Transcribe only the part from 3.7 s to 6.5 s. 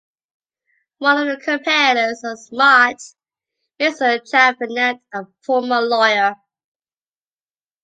Mr Chatfinet, a former lawyer...